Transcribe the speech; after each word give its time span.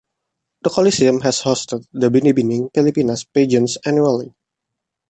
The 0.63 0.71
coliseum 0.71 1.19
has 1.21 1.43
hosted 1.43 1.85
the 1.93 2.09
Binibining 2.09 2.71
Pilipinas 2.73 3.23
pageants 3.31 3.77
annually. 3.85 4.33